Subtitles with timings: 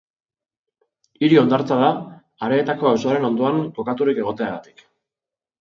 [1.19, 1.91] Hiri hondartza da,
[2.47, 4.87] Areetako auzoaren ondoan kokaturik egoteagatik.